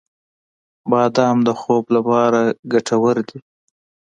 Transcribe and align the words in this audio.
•بادام 0.91 1.37
د 1.47 1.49
خوب 1.61 1.83
لپاره 1.95 2.39
ګټور 2.73 3.17
دی. 3.29 3.39